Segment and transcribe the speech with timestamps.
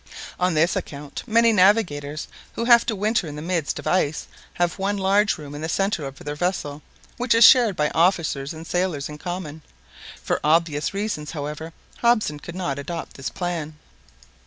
[0.39, 4.79] On this account many navigators who have to winter in the midst of ice have
[4.79, 6.81] one large room in the centre of their vessel,
[7.17, 9.61] which is shared by officers and sailors in common.
[10.19, 13.77] For obvious reasons, however, Hobson could not adopt this plan.